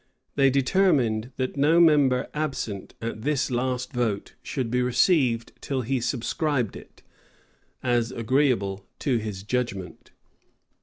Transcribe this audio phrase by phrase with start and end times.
[0.33, 6.01] They determined that no member absent at this last vote should be received till he
[6.01, 7.03] subscribed it,
[7.83, 10.09] as agree able to his judgment.